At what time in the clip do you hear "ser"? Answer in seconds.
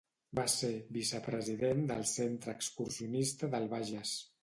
0.53-0.69